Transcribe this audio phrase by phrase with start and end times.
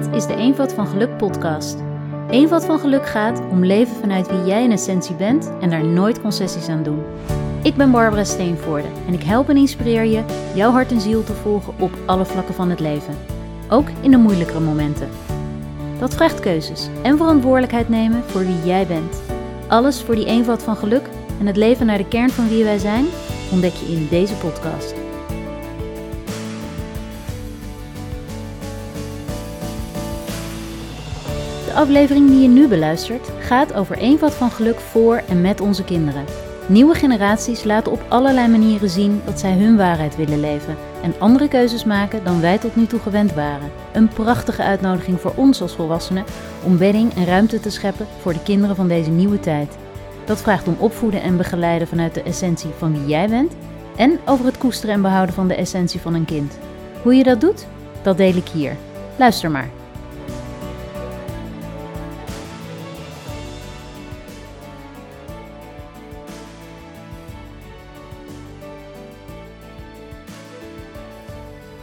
[0.00, 1.78] Is de Eenvoud van Geluk podcast.
[2.30, 6.20] Eenvoud van Geluk gaat om leven vanuit wie jij in essentie bent en daar nooit
[6.20, 7.02] concessies aan doen.
[7.62, 10.24] Ik ben Barbara Steenvoorde en ik help en inspireer je
[10.54, 13.14] jouw hart en ziel te volgen op alle vlakken van het leven.
[13.68, 15.08] Ook in de moeilijkere momenten.
[15.98, 19.22] Dat vraagt keuzes en verantwoordelijkheid nemen voor wie jij bent.
[19.66, 21.08] Alles voor die eenvoud van geluk
[21.40, 23.04] en het leven naar de kern van wie wij zijn
[23.52, 24.99] ontdek je in deze podcast.
[31.80, 36.24] Aflevering die je nu beluistert gaat over eenvoud van geluk voor en met onze kinderen.
[36.66, 41.48] Nieuwe generaties laten op allerlei manieren zien dat zij hun waarheid willen leven en andere
[41.48, 43.70] keuzes maken dan wij tot nu toe gewend waren.
[43.92, 46.24] Een prachtige uitnodiging voor ons als volwassenen
[46.64, 49.76] om bedding en ruimte te scheppen voor de kinderen van deze nieuwe tijd.
[50.24, 53.52] Dat vraagt om opvoeden en begeleiden vanuit de essentie van wie jij bent
[53.96, 56.58] en over het koesteren en behouden van de essentie van een kind.
[57.02, 57.66] Hoe je dat doet,
[58.02, 58.76] dat deel ik hier.
[59.16, 59.79] Luister maar.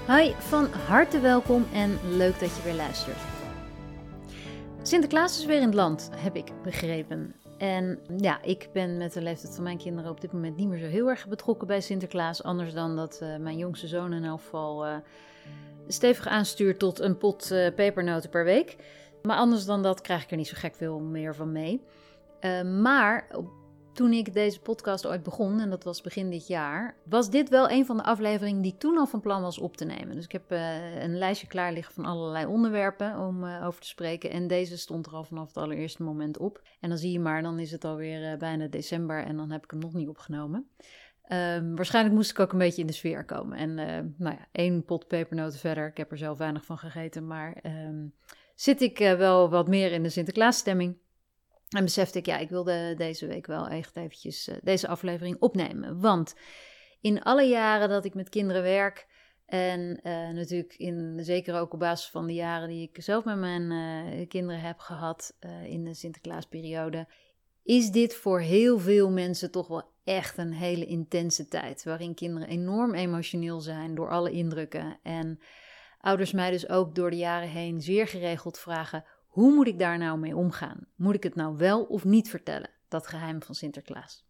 [0.07, 3.17] Hoi, van harte welkom en leuk dat je weer luistert.
[4.81, 7.35] Sinterklaas is weer in het land, heb ik begrepen.
[7.57, 10.79] En ja, ik ben met de leeftijd van mijn kinderen op dit moment niet meer
[10.79, 12.43] zo heel erg betrokken bij Sinterklaas.
[12.43, 14.95] Anders dan dat uh, mijn jongste zoon in elk geval uh,
[15.87, 18.75] stevig aanstuurt tot een pot uh, pepernoten per week.
[19.21, 21.83] Maar anders dan dat krijg ik er niet zo gek veel meer van mee.
[22.63, 23.49] maar op
[23.97, 27.69] toen ik deze podcast ooit begon, en dat was begin dit jaar, was dit wel
[27.69, 30.15] een van de afleveringen die ik toen al van plan was op te nemen.
[30.15, 33.87] Dus ik heb uh, een lijstje klaar liggen van allerlei onderwerpen om uh, over te
[33.87, 34.29] spreken.
[34.29, 36.61] En deze stond er al vanaf het allereerste moment op.
[36.79, 39.63] En dan zie je maar, dan is het alweer uh, bijna december en dan heb
[39.63, 40.69] ik hem nog niet opgenomen.
[41.31, 43.57] Um, waarschijnlijk moest ik ook een beetje in de sfeer komen.
[43.57, 43.73] En
[44.17, 45.87] nou ja, één pot pepernoten verder.
[45.87, 48.13] Ik heb er zelf weinig van gegeten, maar um,
[48.55, 50.97] zit ik wel wat meer in de Sinterklaasstemming.
[51.69, 55.99] En besefte ik, ja, ik wilde deze week wel echt eventjes uh, deze aflevering opnemen.
[55.99, 56.35] Want
[57.01, 59.07] in alle jaren dat ik met kinderen werk,
[59.45, 63.37] en uh, natuurlijk in, zeker ook op basis van de jaren die ik zelf met
[63.37, 67.07] mijn uh, kinderen heb gehad in de Sinterklaasperiode,
[67.63, 71.83] is dit voor heel veel mensen toch wel echt een hele intense tijd.
[71.83, 74.99] Waarin kinderen enorm emotioneel zijn door alle indrukken.
[75.03, 75.39] En
[75.99, 79.03] ouders mij dus ook door de jaren heen zeer geregeld vragen:
[79.37, 80.87] hoe moet ik daar nou mee omgaan?
[80.95, 84.25] Moet ik het nou wel of niet vertellen, dat geheim van Sinterklaas?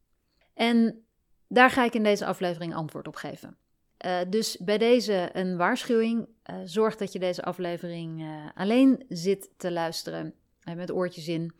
[0.54, 1.06] En
[1.48, 3.58] daar ga ik in deze aflevering antwoord op geven.
[4.06, 6.28] Uh, dus bij deze een waarschuwing.
[6.50, 10.34] Uh, zorg dat je deze aflevering uh, alleen zit te luisteren
[10.76, 11.54] met oortjes in,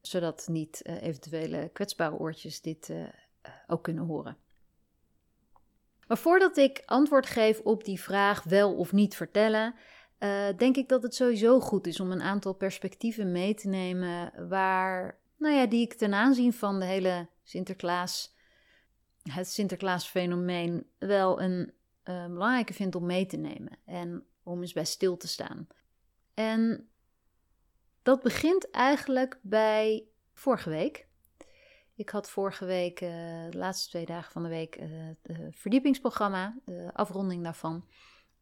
[0.00, 2.92] zodat niet eventuele kwetsbare oortjes dit
[3.66, 4.36] ook kunnen horen.
[6.06, 9.74] Maar voordat ik antwoord geef op die vraag wel of niet vertellen,
[10.18, 14.48] uh, denk ik dat het sowieso goed is om een aantal perspectieven mee te nemen
[14.48, 18.34] waar, nou ja, die ik ten aanzien van de hele Sinterklaas,
[19.22, 21.72] het Sinterklaasfenomeen wel een
[22.04, 25.66] uh, belangrijke vind om mee te nemen en om eens bij stil te staan.
[26.34, 26.88] En
[28.02, 31.08] dat begint eigenlijk bij vorige week.
[31.94, 33.08] Ik had vorige week, uh,
[33.50, 34.78] de laatste twee dagen van de week,
[35.22, 37.84] het verdiepingsprogramma, de afronding daarvan.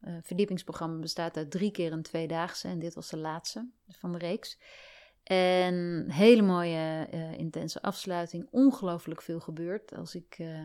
[0.07, 4.17] Uh, verdiepingsprogramma bestaat uit drie keer een tweedaagse en dit was de laatste van de
[4.17, 4.57] reeks.
[5.23, 8.47] En hele mooie, uh, intense afsluiting.
[8.51, 9.95] Ongelooflijk veel gebeurt.
[9.95, 10.61] Als ik uh,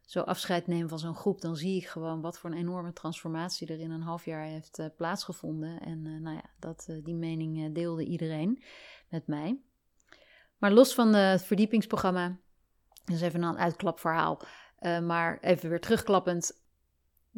[0.00, 3.68] zo afscheid neem van zo'n groep, dan zie ik gewoon wat voor een enorme transformatie
[3.68, 5.80] er in een half jaar heeft plaatsgevonden.
[5.80, 8.62] En nou ja, dat, die mening deelde iedereen
[9.08, 9.60] met mij.
[10.58, 12.38] Maar los van het verdiepingsprogramma,
[13.04, 14.40] dus even een uitklapverhaal.
[15.02, 16.66] maar even weer terugklappend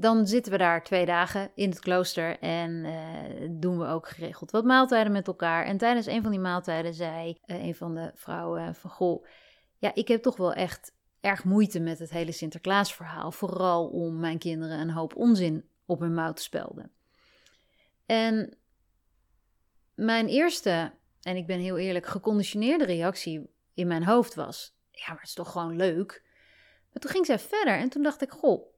[0.01, 4.51] dan zitten we daar twee dagen in het klooster en uh, doen we ook geregeld
[4.51, 5.65] wat maaltijden met elkaar.
[5.65, 9.27] En tijdens een van die maaltijden zei uh, een van de vrouwen van goh,
[9.79, 13.33] ja, ik heb toch wel echt erg moeite met het hele Sinterklaasverhaal.
[13.33, 16.91] Vooral om mijn kinderen een hoop onzin op hun mouw te spelden.
[18.07, 18.55] En
[19.95, 20.93] mijn eerste,
[21.23, 25.35] en ik ben heel eerlijk, geconditioneerde reactie in mijn hoofd was: ja, maar het is
[25.35, 26.23] toch gewoon leuk.
[26.93, 28.71] Maar toen ging zij verder en toen dacht ik: goh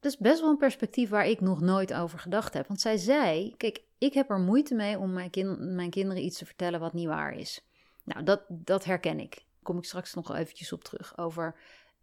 [0.00, 2.66] dat is best wel een perspectief waar ik nog nooit over gedacht heb.
[2.66, 5.30] Want zij zei: Kijk, ik heb er moeite mee om mijn,
[5.74, 7.64] mijn kinderen iets te vertellen wat niet waar is.
[8.04, 9.34] Nou, dat, dat herken ik.
[9.34, 11.18] Daar kom ik straks nog eventjes op terug.
[11.18, 11.54] Over.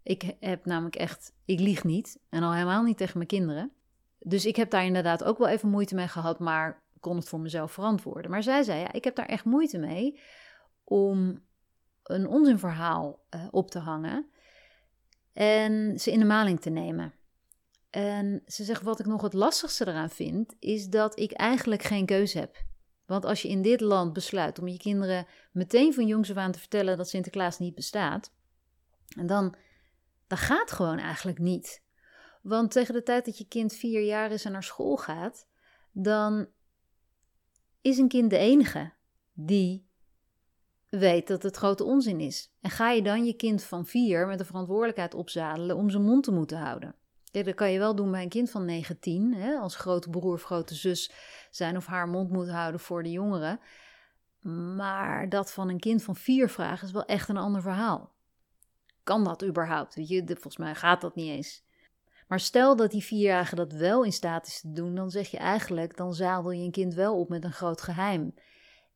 [0.04, 1.34] Ik heb namelijk echt.
[1.46, 2.20] Ik lieg niet.
[2.30, 3.72] En al helemaal niet tegen mijn kinderen.
[4.20, 6.40] Dus ik heb daar inderdaad ook wel even moeite mee gehad.
[6.40, 8.32] Maar kon het voor mezelf verantwoorden.
[8.32, 10.20] Maar zij zei: Ja, ik heb daar echt moeite mee.
[10.84, 11.44] Om
[12.04, 14.30] een onzinverhaal uh, op te hangen.
[15.34, 17.14] En ze in de maling te nemen.
[17.96, 22.06] En ze zegt: Wat ik nog het lastigste eraan vind, is dat ik eigenlijk geen
[22.06, 22.64] keuze heb.
[23.06, 26.52] Want als je in dit land besluit om je kinderen meteen van jongs af aan
[26.52, 28.32] te vertellen dat Sinterklaas niet bestaat,
[29.08, 29.56] dan,
[30.28, 31.84] dan gaat gewoon eigenlijk niet.
[32.42, 35.48] Want tegen de tijd dat je kind vier jaar is en naar school gaat,
[35.92, 36.48] dan
[37.82, 38.94] is een kind de enige
[39.34, 39.88] die
[40.90, 42.52] weet dat het grote onzin is.
[42.62, 46.24] En ga je dan je kind van vier met de verantwoordelijkheid opzadelen om zijn mond
[46.24, 46.96] te moeten houden?
[47.36, 50.34] Ja, dat kan je wel doen bij een kind van 19, hè, als grote broer
[50.34, 51.12] of grote zus
[51.50, 53.60] zijn of haar mond moet houden voor de jongeren.
[54.76, 58.14] Maar dat van een kind van vier vragen is wel echt een ander verhaal.
[59.04, 59.94] Kan dat überhaupt?
[60.08, 61.64] Je, volgens mij gaat dat niet eens.
[62.28, 65.38] Maar stel dat die vierjarige dat wel in staat is te doen, dan zeg je
[65.38, 68.34] eigenlijk, dan zadel je een kind wel op met een groot geheim.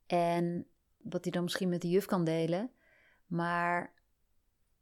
[0.07, 2.71] En wat hij dan misschien met de juf kan delen.
[3.27, 3.93] Maar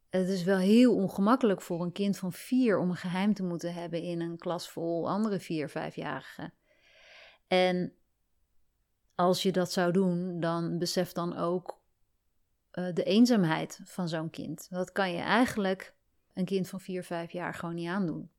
[0.09, 3.73] het is wel heel ongemakkelijk voor een kind van vier om een geheim te moeten
[3.73, 6.53] hebben in een klas vol andere vier, vijfjarigen.
[7.47, 7.93] En
[9.15, 11.81] als je dat zou doen, dan besef dan ook
[12.73, 14.67] uh, de eenzaamheid van zo'n kind.
[14.69, 15.93] Dat kan je eigenlijk
[16.33, 18.31] een kind van vier, vijf jaar gewoon niet aandoen.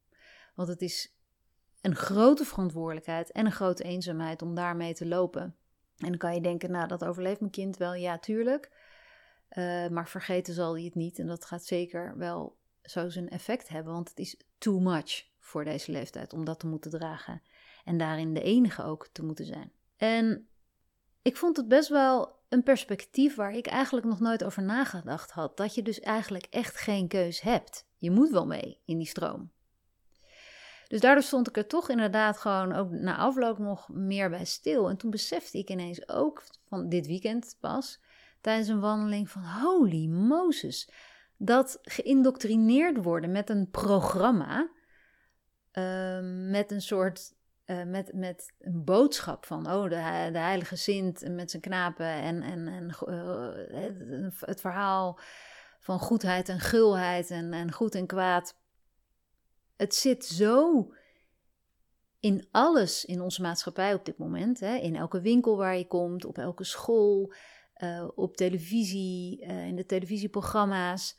[0.55, 1.17] Want het is
[1.81, 5.43] een grote verantwoordelijkheid en een grote eenzaamheid om daarmee te lopen.
[5.97, 7.95] En dan kan je denken, nou, dat overleeft mijn kind wel.
[7.95, 8.71] Ja, tuurlijk.
[9.57, 11.19] Uh, maar vergeten zal hij het niet.
[11.19, 13.93] En dat gaat zeker wel zo zijn effect hebben.
[13.93, 17.43] Want het is too much voor deze leeftijd om dat te moeten dragen.
[17.85, 19.73] En daarin de enige ook te moeten zijn.
[19.97, 20.49] En
[21.23, 25.57] ik vond het best wel een perspectief waar ik eigenlijk nog nooit over nagedacht had.
[25.57, 27.87] Dat je dus eigenlijk echt geen keus hebt.
[27.97, 29.51] Je moet wel mee in die stroom.
[30.89, 34.89] Dus daardoor stond ik er toch inderdaad gewoon ook na afloop nog meer bij stil.
[34.89, 38.01] En toen besefte ik ineens ook van dit weekend pas
[38.41, 40.91] tijdens een wandeling van holy Moses.
[41.37, 44.71] Dat geïndoctrineerd worden met een programma,
[45.71, 47.35] ehm, met een soort,
[47.67, 52.43] uh, met, met een boodschap van, oh, de, de heilige Sint met zijn knapen en,
[52.43, 55.21] en, en uh, het verhaal
[55.79, 58.57] van goedheid en gulheid en, en goed en kwaad.
[59.77, 60.89] Het zit zo
[62.21, 64.61] in alles in onze maatschappij op dit moment.
[64.61, 64.75] Hè?
[64.75, 67.33] In elke winkel waar je komt, op elke school,
[67.79, 71.19] uh, op televisie, uh, in de televisieprogramma's.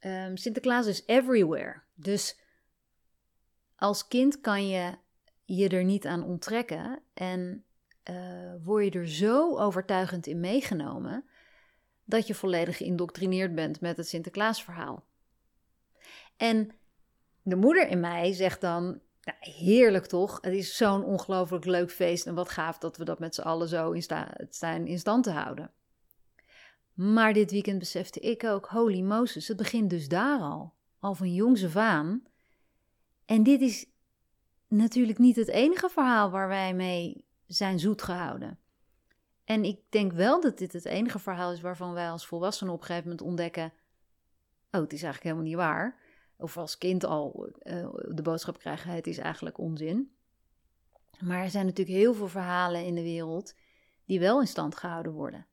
[0.00, 1.80] Um, Sinterklaas is everywhere.
[1.94, 2.40] Dus
[3.76, 4.94] als kind kan je
[5.44, 7.64] je er niet aan onttrekken en
[8.10, 11.24] uh, word je er zo overtuigend in meegenomen
[12.04, 15.04] dat je volledig geïndoctrineerd bent met het Sinterklaasverhaal.
[16.36, 16.70] En
[17.42, 18.84] de moeder in mij zegt dan:
[19.22, 20.38] nou, heerlijk toch?
[20.40, 23.68] Het is zo'n ongelooflijk leuk feest en wat gaaf dat we dat met z'n allen
[23.68, 25.70] zo in, sta in stand te houden.
[27.02, 30.72] Maar dit weekend besefte ik ook, holy Moses, het begint dus daar al.
[30.98, 32.22] Al van jongs af aan.
[33.24, 33.86] En dit is
[34.68, 38.58] natuurlijk niet het enige verhaal waar wij mee zijn zoet gehouden.
[39.44, 42.80] En ik denk wel dat dit het enige verhaal is waarvan wij als volwassenen op
[42.80, 43.72] een gegeven moment ontdekken:
[44.70, 45.98] oh, het is eigenlijk helemaal niet waar.
[46.36, 50.12] Of als kind al uh, de boodschap krijgen: het is eigenlijk onzin.
[51.20, 53.54] Maar er zijn natuurlijk heel veel verhalen in de wereld
[54.04, 55.46] die wel in stand gehouden worden.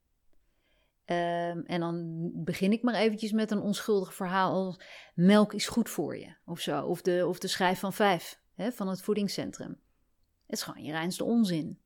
[1.11, 4.81] Um, en dan begin ik maar eventjes met een onschuldig verhaal als
[5.15, 6.85] melk is goed voor je of zo.
[6.85, 9.79] Of de, of de schijf van vijf hè, van het voedingscentrum.
[10.45, 11.79] Het is gewoon je reinste onzin.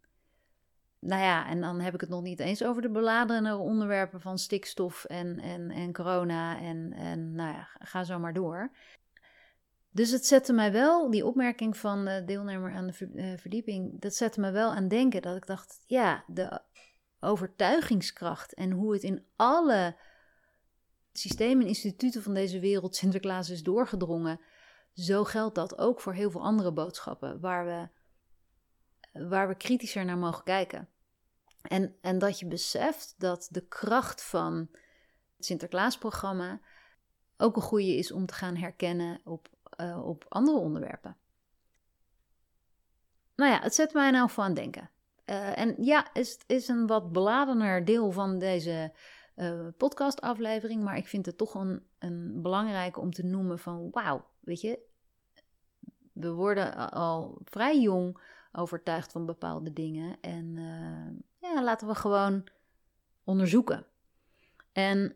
[0.99, 4.37] Nou ja, en dan heb ik het nog niet eens over de beladene onderwerpen van
[4.37, 8.71] stikstof en, en, en corona en, en nou ja, ga zo maar door.
[9.91, 14.15] Dus het zette mij wel, die opmerking van de deelnemer aan de eh, verdieping, dat
[14.15, 16.61] zette me wel aan denken dat ik dacht, ja, de
[17.23, 19.97] overtuigingskracht en hoe het in alle
[21.11, 24.39] systemen en instituten van deze wereld Sinterklaas is doorgedrongen,
[24.93, 27.87] zo geldt dat ook voor heel veel andere boodschappen waar we,
[29.27, 30.89] waar we kritischer naar mogen kijken.
[31.61, 34.69] En, en dat je beseft dat de kracht van
[35.35, 36.61] het Sinterklaasprogramma
[37.37, 41.17] ook een goede is om te gaan herkennen op, uh, op andere onderwerpen.
[43.35, 44.89] Nou ja, het zet mij nou van denken.
[45.25, 48.93] Uh, en ja, het is een wat beladener deel van deze
[49.35, 54.25] uh, podcastaflevering, maar ik vind het toch een, een belangrijke om te noemen van wauw,
[54.39, 54.79] weet je,
[56.13, 58.19] we worden al vrij jong
[58.51, 62.43] overtuigd van bepaalde dingen en uh, ja, laten we gewoon
[63.23, 63.85] onderzoeken.
[64.71, 65.15] En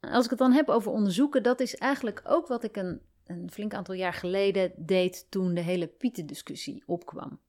[0.00, 3.50] als ik het dan heb over onderzoeken, dat is eigenlijk ook wat ik een, een
[3.50, 7.40] flink aantal jaar geleden deed toen de hele Pieten-discussie opkwam.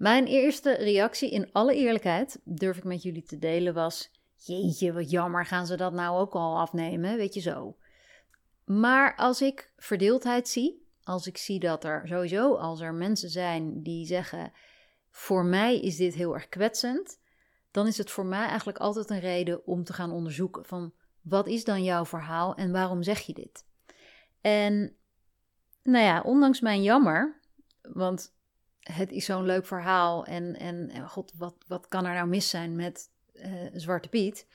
[0.00, 5.10] Mijn eerste reactie, in alle eerlijkheid, durf ik met jullie te delen, was: Jeetje, wat
[5.10, 7.16] jammer, gaan ze dat nou ook al afnemen?
[7.16, 7.76] Weet je zo.
[8.64, 13.82] Maar als ik verdeeldheid zie, als ik zie dat er sowieso, als er mensen zijn
[13.82, 14.52] die zeggen:
[15.10, 17.20] voor mij is dit heel erg kwetsend,
[17.70, 21.46] dan is het voor mij eigenlijk altijd een reden om te gaan onderzoeken van wat
[21.46, 23.64] is dan jouw verhaal en waarom zeg je dit?
[24.40, 24.96] En
[25.82, 27.40] nou ja, ondanks mijn jammer,
[27.82, 28.38] want
[28.80, 32.76] het is zo'n leuk verhaal en, en, god, wat, wat kan er nou mis zijn
[32.76, 34.46] met uh, Zwarte Piet?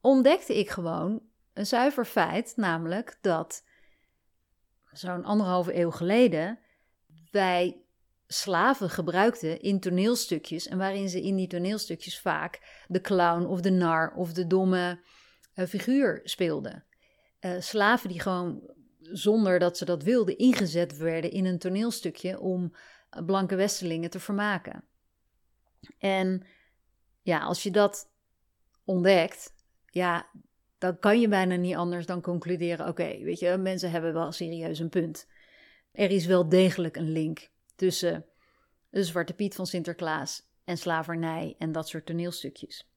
[0.00, 1.22] Ontdekte ik gewoon
[1.52, 3.64] een zuiver feit, namelijk dat
[4.92, 6.58] zo'n anderhalve eeuw geleden
[7.30, 7.82] wij
[8.26, 13.70] slaven gebruikten in toneelstukjes en waarin ze in die toneelstukjes vaak de clown of de
[13.70, 15.00] nar of de domme
[15.54, 16.84] uh, figuur speelden.
[17.40, 18.70] Uh, slaven die gewoon
[19.12, 22.72] zonder dat ze dat wilden ingezet werden in een toneelstukje om
[23.24, 24.84] blanke westerlingen te vermaken.
[25.98, 26.46] En
[27.22, 28.10] ja, als je dat
[28.84, 29.54] ontdekt,
[29.86, 30.30] ja,
[30.78, 34.78] dan kan je bijna niet anders dan concluderen: oké, weet je, mensen hebben wel serieus
[34.78, 35.26] een punt.
[35.92, 38.26] Er is wel degelijk een link tussen
[38.90, 42.90] de Zwarte Piet van Sinterklaas en slavernij en dat soort toneelstukjes.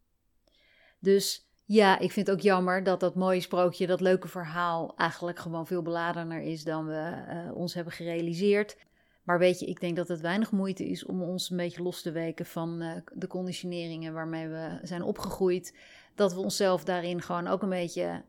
[0.99, 5.39] Dus ja, ik vind het ook jammer dat dat mooie sprookje, dat leuke verhaal, eigenlijk
[5.39, 8.77] gewoon veel beladener is dan we uh, ons hebben gerealiseerd.
[9.23, 12.01] Maar weet je, ik denk dat het weinig moeite is om ons een beetje los
[12.01, 15.77] te weken van uh, de conditioneringen waarmee we zijn opgegroeid.
[16.15, 18.23] Dat we onszelf daarin gewoon ook een beetje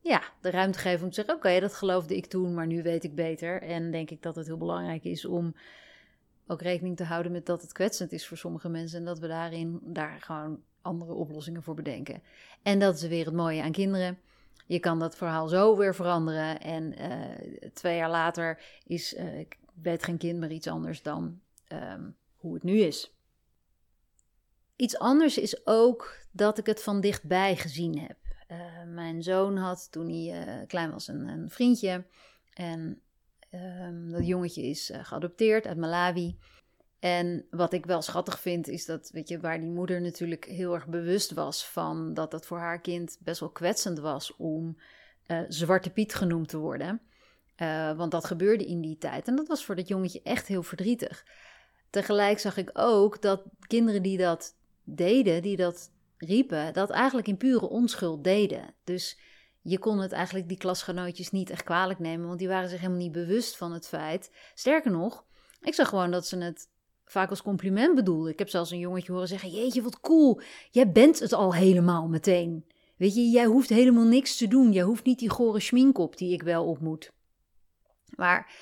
[0.00, 3.04] ja, de ruimte geven om te zeggen: Oké, dat geloofde ik toen, maar nu weet
[3.04, 3.62] ik beter.
[3.62, 5.54] En denk ik dat het heel belangrijk is om
[6.46, 8.98] ook rekening te houden met dat het kwetsend is voor sommige mensen.
[8.98, 12.22] En dat we daarin daar gewoon andere oplossingen voor bedenken.
[12.62, 14.18] En dat is weer het mooie aan kinderen.
[14.66, 16.60] Je kan dat verhaal zo weer veranderen.
[16.60, 21.40] En uh, twee jaar later is, uh, ik geen kind meer iets anders dan
[21.72, 23.14] um, hoe het nu is.
[24.76, 28.16] Iets anders is ook dat ik het van dichtbij gezien heb.
[28.48, 32.04] Uh, mijn zoon had toen hij klein was een, een vriendje.
[32.54, 33.00] En
[33.82, 36.36] um, dat jongetje is geadopteerd uit Malawi.
[37.00, 40.74] En wat ik wel schattig vind, is dat, weet je, waar die moeder natuurlijk heel
[40.74, 44.76] erg bewust was van dat het voor haar kind best wel kwetsend was om
[45.26, 47.00] uh, Zwarte Piet genoemd te worden.
[47.56, 49.28] Uh, want dat gebeurde in die tijd.
[49.28, 51.24] En dat was voor dat jongetje echt heel verdrietig.
[51.90, 57.36] Tegelijk zag ik ook dat kinderen die dat deden, die dat riepen, dat eigenlijk in
[57.36, 58.74] pure onschuld deden.
[58.84, 59.18] Dus
[59.60, 63.02] je kon het eigenlijk die klasgenootjes niet echt kwalijk nemen, want die waren zich helemaal
[63.02, 64.30] niet bewust van het feit.
[64.54, 65.24] Sterker nog,
[65.60, 66.68] ik zag gewoon dat ze het
[67.10, 68.30] vaak als compliment bedoelde.
[68.30, 70.40] Ik heb zelfs een jongetje horen zeggen: Jeetje, wat cool.
[70.70, 72.64] Jij bent het al helemaal meteen.
[72.96, 74.72] Weet je, jij hoeft helemaal niks te doen.
[74.72, 77.12] Jij hoeft niet die gore schmink op die ik wel op moet.
[78.16, 78.52] Maar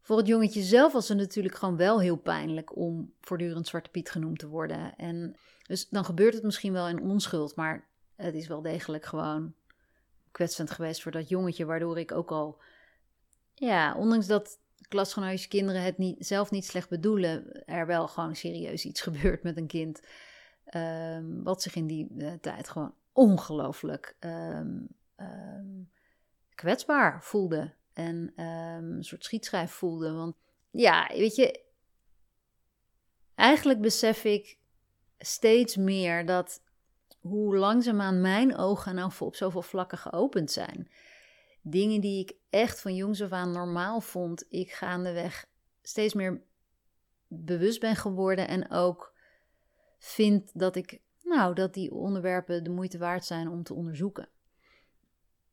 [0.00, 4.10] voor het jongetje zelf was het natuurlijk gewoon wel heel pijnlijk om voortdurend Zwarte Piet
[4.10, 4.96] genoemd te worden.
[4.96, 9.54] En dus dan gebeurt het misschien wel in onschuld, maar het is wel degelijk gewoon
[10.30, 12.60] kwetsend geweest voor dat jongetje, waardoor ik ook al,
[13.54, 18.84] ja, ondanks dat klasgenootjes kinderen het niet, zelf niet slecht bedoelen, er wel gewoon serieus
[18.84, 20.00] iets gebeurt met een kind.
[20.74, 25.90] Um, wat zich in die uh, tijd gewoon ongelooflijk um, um,
[26.54, 27.74] kwetsbaar voelde.
[27.92, 30.12] En een soort schietschijf voelde.
[30.12, 30.36] Want
[30.70, 31.64] ja, weet je,
[33.34, 34.58] eigenlijk besef ik
[35.18, 36.62] steeds meer dat
[37.20, 40.90] hoe langzaamaan mijn ogen nou op zoveel vlakken geopend zijn
[41.68, 45.46] dingen die ik echt van jongs af aan normaal vond, ik gaandeweg
[45.82, 46.42] steeds meer
[47.26, 49.14] bewust ben geworden en ook
[49.98, 54.28] vind dat ik, nou, dat die onderwerpen de moeite waard zijn om te onderzoeken.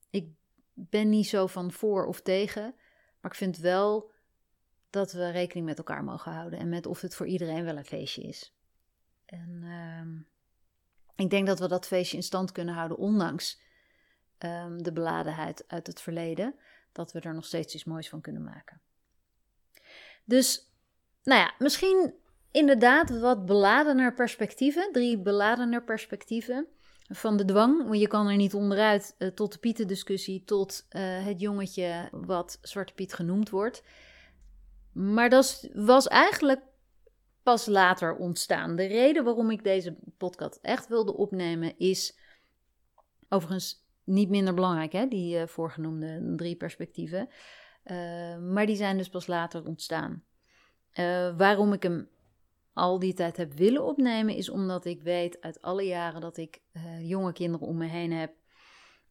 [0.09, 0.27] Ik
[0.73, 2.75] ben niet zo van voor of tegen,
[3.21, 4.11] maar ik vind wel
[4.89, 7.85] dat we rekening met elkaar mogen houden en met of het voor iedereen wel een
[7.85, 8.55] feestje is.
[9.25, 10.23] En uh,
[11.15, 13.61] ik denk dat we dat feestje in stand kunnen houden, ondanks
[14.43, 16.55] Ehm, de beladenheid uit het verleden,
[16.91, 18.81] dat we er nog steeds iets moois van kunnen maken.
[20.25, 20.71] Dus,
[21.23, 22.13] nou ja, misschien
[22.51, 26.67] inderdaad wat beladener perspectieven, drie beladener perspectieven
[27.07, 27.87] van de dwang.
[27.87, 32.57] Want je kan er niet onderuit uh, tot de Pieten-discussie, tot uh, het jongetje wat
[32.61, 33.83] Zwarte Piet genoemd wordt.
[34.91, 36.61] Maar dat was eigenlijk
[37.43, 38.75] pas later ontstaan.
[38.75, 42.17] De reden waarom ik deze podcast echt wilde opnemen is
[43.29, 47.29] overigens niet minder belangrijk, hè, die uh, voorgenoemde drie perspectieven.
[47.83, 50.23] Uh, maar die zijn dus pas later ontstaan.
[50.93, 52.09] Uh, waarom ik hem
[52.73, 56.61] al die tijd heb willen opnemen, is omdat ik weet uit alle jaren dat ik
[57.01, 58.33] jonge kinderen om me heen heb,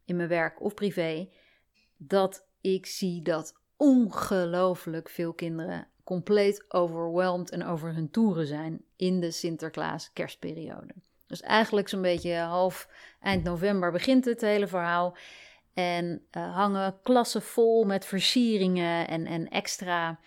[0.05, 1.29] in mijn werk of privé,
[1.97, 9.19] dat ik zie dat ongelooflijk veel kinderen compleet overweldigd en over hun toeren zijn in
[9.19, 10.93] de Sinterklaas-kerstperiode.
[11.33, 15.17] Dus eigenlijk zo'n beetje half eind november begint het hele verhaal.
[15.73, 20.19] En uh, hangen klassen vol met versieringen en, en extra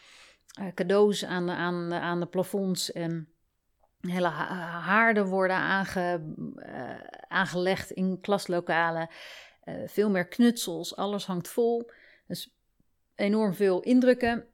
[0.75, 3.28] cadeaus aan de, aan, aan de plafonds en
[4.00, 6.34] hele haarden worden aange,
[7.28, 9.08] aangelegd in klaslokalen.
[9.86, 11.90] veel meer knutsels, alles hangt vol.
[12.26, 12.56] Dus
[13.14, 14.46] enorm veel indrukken.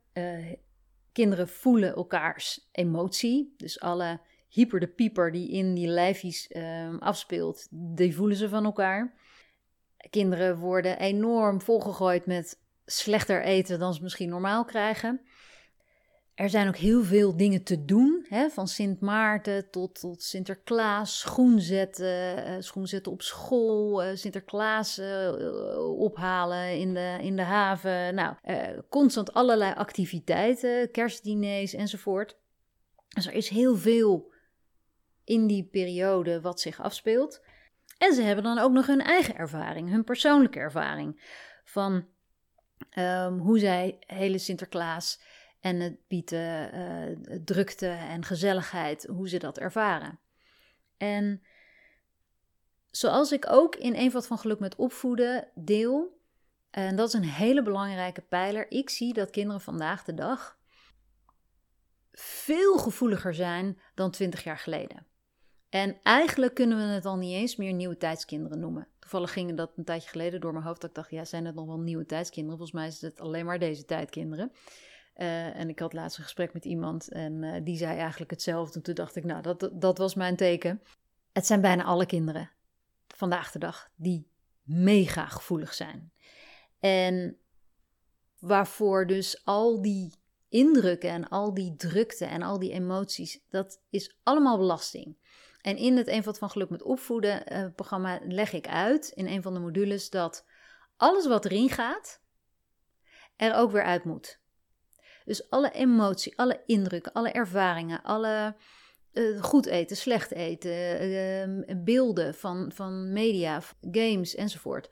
[1.13, 3.55] kinderen voelen elkaars emotie.
[3.57, 4.21] Dus alle
[4.53, 9.15] hyper de pieper die in die lijfjes ehm, afspeelt, die voelen ze van elkaar.
[10.11, 15.21] Kinderen worden enorm volgegooid met slechter eten dan ze misschien normaal krijgen.
[16.35, 18.49] Er zijn ook heel veel dingen te doen, hè?
[18.49, 26.79] van Sint Maarten tot, tot Sinterklaas, schoenzetten, uh, schoenzetten op school, uh, Sinterklaas uh, ophalen
[26.79, 28.15] in de, in de haven.
[28.15, 28.35] Nou,
[28.89, 32.37] constant allerlei activiteiten, kerstdiners enzovoort.
[33.09, 34.32] Dus er is heel veel
[35.25, 37.43] in die periode wat zich afspeelt.
[37.99, 41.41] En ze hebben dan ook nog hun eigen ervaring, hun persoonlijke ervaring.
[41.65, 42.07] Van
[42.99, 45.21] um, hoe zij hele Sinterklaas
[45.61, 50.19] en het bieden uh, drukte en gezelligheid, hoe ze dat ervaren.
[50.97, 51.43] En
[52.91, 56.21] zoals ik ook in Eenvoud van Geluk met opvoeden deel,
[56.71, 60.59] en dat is een hele belangrijke pijler, ik zie dat kinderen vandaag de dag
[62.13, 65.07] veel gevoeliger zijn dan 20 jaar geleden.
[65.73, 68.89] En eigenlijk kunnen we het al niet eens meer nieuwe tijdskinderen noemen.
[68.99, 70.81] Toevallig ging dat een tijdje geleden door mijn hoofd.
[70.81, 72.59] Dat ik dacht, ja, zijn het nog wel nieuwe tijdskinderen?
[72.59, 74.53] Volgens mij is het alleen maar deze tijdkinderen.
[75.17, 78.75] Uh, en ik had laatst een gesprek met iemand en uh, die zei eigenlijk hetzelfde.
[78.75, 80.83] En toen dacht ik, nou, dat, dat was mijn teken.
[81.33, 82.51] Het zijn bijna alle kinderen
[83.07, 84.27] vandaag de dag die
[84.63, 86.13] mega gevoelig zijn.
[86.81, 87.37] En
[88.39, 90.15] waarvoor dus al die
[90.49, 95.17] indrukken en al die drukte en al die emoties, dat is allemaal belasting.
[95.63, 99.43] En in het Eenvoud van Geluk met Opvoeden uh, programma leg ik uit in een
[99.43, 100.45] van de modules dat
[100.97, 102.21] alles wat erin gaat,
[103.37, 104.41] er ook weer uit moet.
[105.25, 108.57] Dus alle emotie, alle indrukken, alle ervaringen, alle
[109.13, 111.05] uh, goed eten, slecht eten,
[111.71, 114.91] uh, beelden van, van media, games enzovoort.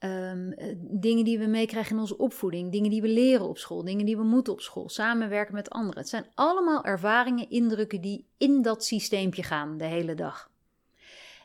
[0.00, 4.06] Um, dingen die we meekrijgen in onze opvoeding, dingen die we leren op school, dingen
[4.06, 5.98] die we moeten op school, samenwerken met anderen.
[5.98, 10.50] Het zijn allemaal ervaringen, indrukken die in dat systeempje gaan de hele dag.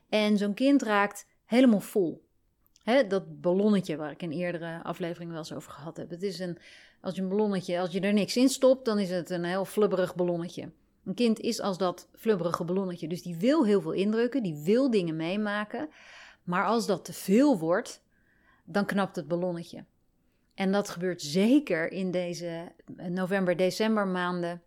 [0.10, 2.24] En zo'n kind raakt helemaal vol.
[3.08, 6.10] dat ballonnetje waar ik in eerdere afleveringen wel eens over gehad heb.
[6.10, 6.58] Het is een,
[7.02, 9.66] als je een ballonnetje, als je er niks in stopt, dan is het een heel
[9.66, 10.72] flubberig ballonnetje.
[11.06, 13.08] Een kind is als dat flubberige ballonnetje.
[13.08, 15.90] Dus die wil heel veel indrukken, die wil dingen meemaken.
[16.44, 18.01] Maar als dat te veel wordt,
[18.72, 19.86] dan knapt het ballonnetje.
[20.54, 22.72] En dat gebeurt zeker in deze
[23.08, 24.62] november, december maanden.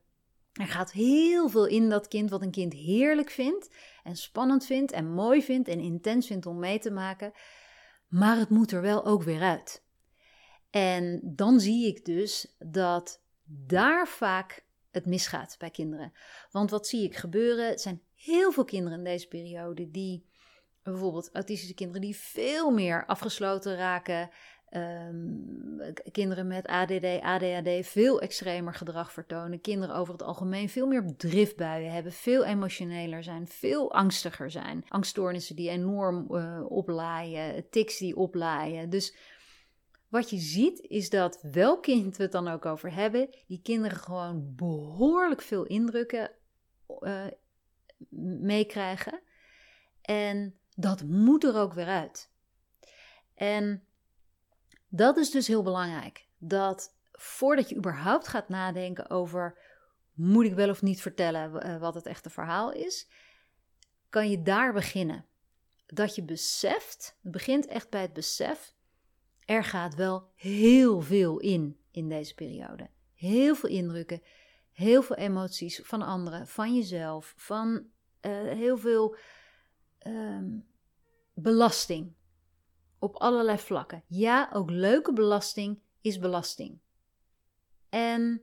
[0.52, 4.92] Er gaat heel veel in dat kind wat een kind heerlijk vindt en spannend vindt
[4.92, 7.32] en mooi vindt en intens vindt om mee te maken.
[8.08, 9.82] Maar het moet er wel ook weer uit.
[10.70, 16.12] En dan zie ik dus dat daar vaak het misgaat bij kinderen.
[16.50, 17.72] Want wat zie ik gebeuren?
[17.72, 20.26] Er zijn heel veel kinderen in deze periode die
[20.85, 24.31] bijvoorbeeld autistische kinderen die veel meer afgesloten raken.
[24.70, 29.61] Um, kinderen met ADD, ADHD veel extremer gedrag vertonen.
[29.61, 34.85] Kinderen over het algemeen veel meer driftbuien hebben, veel emotioneler zijn, veel angstiger zijn.
[34.88, 38.90] Angststoornissen die enorm uh, oplaaien, tics die oplaaien.
[38.90, 39.16] Dus
[40.09, 43.99] wat je ziet is dat welk kind we het dan ook over hebben, die kinderen
[43.99, 46.31] gewoon behoorlijk veel indrukken
[47.01, 47.27] uh,
[48.40, 49.20] meekrijgen.
[50.03, 52.30] En dat moet er ook weer uit.
[53.34, 53.84] En
[54.88, 56.26] dat is dus heel belangrijk.
[56.38, 59.58] Dat voordat je überhaupt gaat nadenken over
[60.12, 63.08] moet ik wel of niet vertellen eh, wat het echte verhaal is,
[64.08, 65.26] kan je daar beginnen.
[65.87, 68.74] Dat je beseft, het begint echt bij het besef,
[69.44, 72.88] er gaat wel heel veel in in deze periode.
[73.14, 74.22] Heel veel indrukken,
[74.72, 77.87] heel veel emoties van anderen, van jezelf, van
[78.20, 79.16] uh, heel veel
[80.04, 80.58] Ehm,
[81.34, 82.12] belasting.
[82.98, 84.04] Op allerlei vlakken.
[84.06, 86.78] Ja, ook leuke belasting is belasting.
[87.88, 88.42] En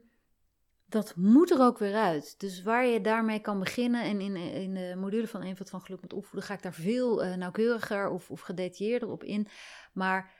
[0.86, 2.40] dat moet er ook weer uit.
[2.40, 6.00] Dus waar je daarmee kan beginnen, en in, in de module van Eenvoud van Geluk
[6.00, 9.48] met Opvoeden ga ik daar veel uh, nauwkeuriger of, of gedetailleerder op in.
[9.92, 10.32] Maar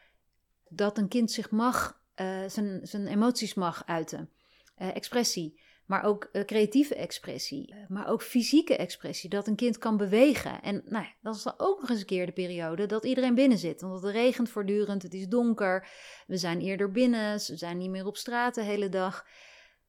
[0.68, 4.30] dat een kind zich mag, uh, zijn, zijn emoties mag uiten.
[4.78, 9.78] Uh, expressie maar ook uh, creatieve expressie, uh, maar ook fysieke expressie, dat een kind
[9.78, 10.62] kan bewegen.
[10.62, 13.58] En nou, dat is dan ook nog eens een keer de periode dat iedereen binnen
[13.58, 15.88] zit, want het regent voortdurend, het is donker,
[16.26, 19.26] we zijn eerder binnen, ze zijn niet meer op straat de hele dag.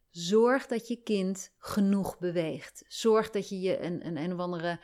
[0.10, 2.84] Zorg dat je kind genoeg beweegt.
[2.88, 4.80] Zorg dat je je een, een, een of andere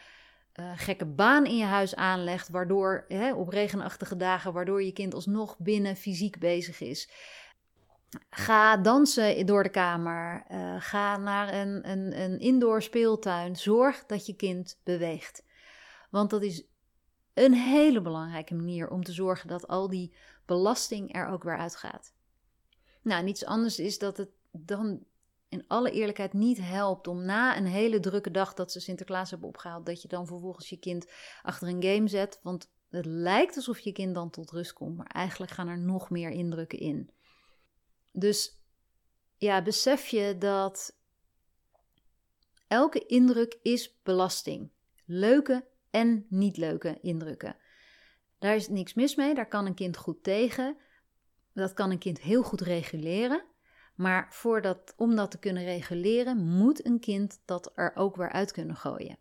[0.59, 5.13] uh, gekke baan in je huis aanlegt, waardoor hè, op regenachtige dagen, waardoor je kind
[5.13, 7.09] alsnog binnen fysiek bezig is.
[8.29, 10.45] Ga dansen door de kamer.
[10.51, 13.55] Uh, ga naar een, een, een indoor speeltuin.
[13.55, 15.43] Zorg dat je kind beweegt.
[16.09, 16.63] Want dat is
[17.33, 22.13] een hele belangrijke manier om te zorgen dat al die belasting er ook weer uitgaat.
[23.01, 25.03] Nou, niets anders is dat het dan
[25.49, 29.47] in alle eerlijkheid niet helpt om na een hele drukke dag dat ze Sinterklaas hebben
[29.47, 32.39] opgehaald, dat je dan vervolgens je kind achter een game zet.
[32.43, 36.09] Want het lijkt alsof je kind dan tot rust komt, maar eigenlijk gaan er nog
[36.09, 37.09] meer indrukken in.
[38.11, 38.63] Dus
[39.37, 40.97] ja, besef je dat
[42.67, 44.71] elke indruk is belasting.
[45.05, 47.55] Leuke en niet leuke indrukken.
[48.39, 50.77] Daar is niks mis mee, daar kan een kind goed tegen.
[51.53, 53.43] Dat kan een kind heel goed reguleren.
[53.95, 58.31] Maar voor dat, om dat te kunnen reguleren, moet een kind dat er ook weer
[58.31, 59.17] uit kunnen gooien.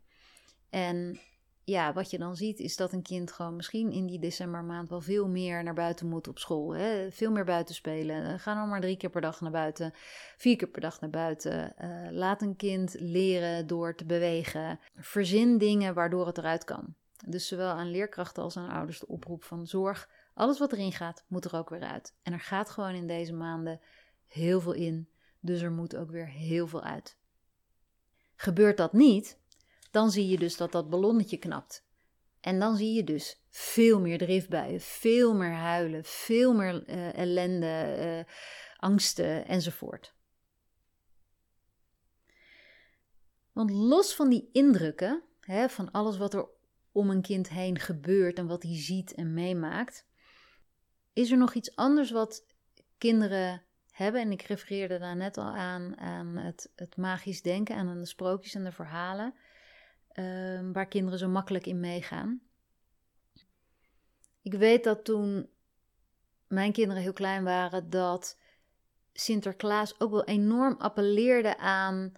[0.71, 1.21] En
[1.69, 5.01] ja, wat je dan ziet is dat een kind gewoon misschien in die decembermaand wel
[5.01, 6.75] veel meer naar buiten moet op school.
[6.75, 7.11] Hè?
[7.11, 8.39] Veel meer buiten spelen.
[8.39, 9.93] Ga dan maar drie keer per dag naar buiten,
[10.37, 11.75] vier keer per dag naar buiten.
[11.81, 14.81] Uh, laat een kind leren door te bewegen.
[14.97, 16.95] Verzin dingen waardoor het eruit kan.
[17.27, 20.09] Dus zowel aan leerkrachten als aan ouders de oproep van zorg.
[20.35, 22.15] Alles wat erin gaat, moet er ook weer uit.
[22.23, 23.81] En er gaat gewoon in deze maanden
[24.27, 25.09] heel veel in.
[25.41, 27.17] Dus er moet ook weer heel veel uit.
[28.35, 29.39] Gebeurt dat niet,
[29.91, 31.87] dan zie je dus dat dat ballonnetje knapt.
[32.41, 37.97] En dan zie je dus veel meer driftbuien, veel meer huilen, veel meer uh, ellende,
[37.99, 38.33] uh,
[38.77, 40.15] angsten enzovoort.
[43.53, 46.49] Want los van die indrukken, hè, van alles wat er
[46.93, 50.07] om een kind heen gebeurt en wat hij ziet en meemaakt,
[51.13, 52.47] is er nog iets anders wat
[52.99, 54.21] kinderen hebben.
[54.21, 58.07] En ik refereerde daar net al aan, aan het, het magisch denken en aan de
[58.07, 59.35] sprookjes en de verhalen.
[60.19, 62.41] Ehm, waar kinderen zo makkelijk in meegaan.
[64.43, 65.51] Ik weet dat toen
[66.47, 68.39] mijn kinderen heel klein waren, dat
[69.13, 72.13] Sinterklaas ook wel enorm appelleerde aan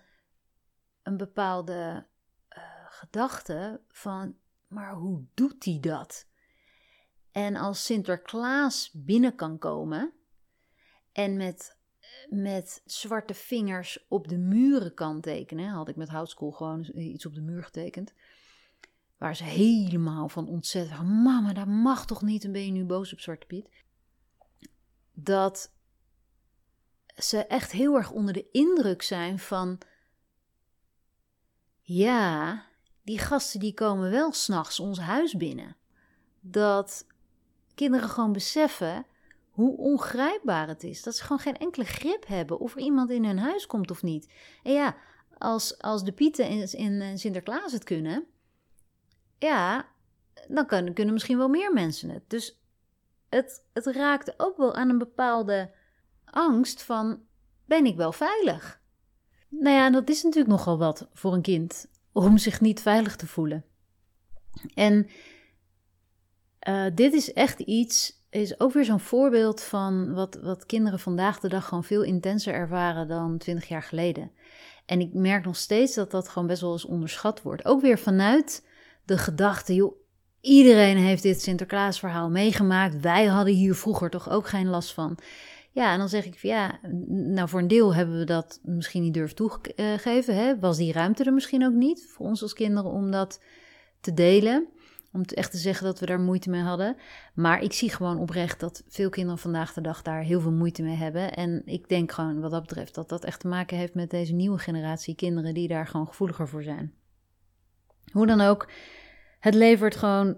[1.02, 2.06] een bepaalde
[2.56, 4.36] uh, gedachte van,
[4.66, 6.26] maar hoe doet hij dat?
[7.32, 10.12] En als Sinterklaas binnen kan komen
[11.12, 11.78] en met
[12.30, 15.68] met zwarte vingers op de muren kan tekenen.
[15.68, 18.12] Had ik met houtskool gewoon iets op de muur getekend.
[19.18, 22.44] Waar ze helemaal van ontzettend mama, dat mag toch niet?
[22.44, 23.68] En ben je nu boos op Zwarte Piet?
[25.12, 25.72] Dat
[27.16, 29.78] ze echt heel erg onder de indruk zijn van,
[31.80, 32.64] ja,
[33.02, 35.76] die gasten die komen wel s'nachts ons huis binnen.
[36.40, 37.06] Dat
[37.74, 39.06] kinderen gewoon beseffen
[39.60, 41.02] hoe ongrijpbaar het is.
[41.02, 44.02] Dat ze gewoon geen enkele grip hebben of er iemand in hun huis komt of
[44.02, 44.32] niet.
[44.62, 44.96] En ja,
[45.38, 48.26] als, als de Pieten in, in Sinterklaas het kunnen,
[49.38, 49.88] ja,
[50.48, 52.30] dan kunnen, kunnen misschien wel meer mensen het.
[52.30, 52.62] Dus
[53.28, 55.74] het, het raakt ook wel aan een bepaalde
[56.24, 57.20] angst van,
[57.64, 58.80] ben ik wel veilig?
[59.48, 63.26] Nou ja, dat is natuurlijk nogal wat voor een kind, om zich niet veilig te
[63.26, 63.64] voelen.
[64.74, 65.08] En
[66.68, 71.40] uh, dit is echt iets is ook weer zo'n voorbeeld van wat, wat kinderen vandaag
[71.40, 74.30] de dag gewoon veel intenser ervaren dan 20 jaar geleden.
[74.86, 77.64] En ik merk nog steeds dat dat gewoon best wel eens onderschat wordt.
[77.64, 78.66] Ook weer vanuit
[79.04, 79.94] de gedachte, joh,
[80.40, 83.00] iedereen heeft dit Sinterklaasverhaal meegemaakt.
[83.00, 85.18] Wij hadden hier vroeger toch ook geen last van.
[85.72, 89.02] Ja, en dan zeg ik van ja, nou voor een deel hebben we dat misschien
[89.02, 90.34] niet durven toegeven.
[90.34, 90.58] Hè?
[90.58, 93.40] Was die ruimte er misschien ook niet voor ons als kinderen om dat
[94.00, 94.68] te delen.
[95.12, 96.96] Om echt te zeggen dat we daar moeite mee hadden.
[97.34, 100.82] Maar ik zie gewoon oprecht dat veel kinderen vandaag de dag daar heel veel moeite
[100.82, 101.34] mee hebben.
[101.34, 104.32] En ik denk gewoon wat dat betreft dat dat echt te maken heeft met deze
[104.32, 106.94] nieuwe generatie kinderen die daar gewoon gevoeliger voor zijn.
[108.12, 108.68] Hoe dan ook,
[109.40, 110.36] het levert gewoon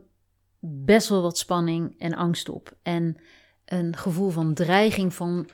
[0.60, 2.76] best wel wat spanning en angst op.
[2.82, 3.16] En
[3.64, 5.48] een gevoel van dreiging van,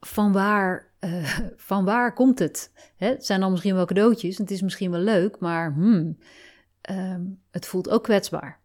[0.00, 2.72] van, waar, uh, van waar komt het?
[2.96, 6.18] Hè, het zijn dan misschien wel cadeautjes, het is misschien wel leuk, maar hmm,
[6.86, 8.60] Ehm, het voelt ook kwetsbaar.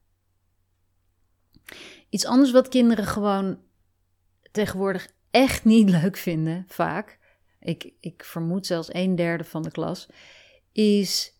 [2.10, 3.60] Iets anders wat kinderen gewoon
[4.51, 7.19] tegenwoordig echt niet leuk vinden, vaak,
[7.60, 10.07] ik, ik vermoed zelfs een derde van de klas,
[10.71, 11.34] is